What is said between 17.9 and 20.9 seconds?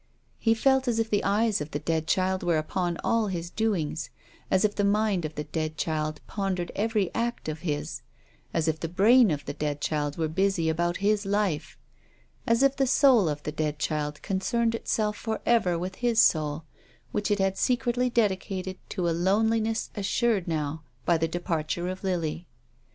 dedicated to a loneliness assured now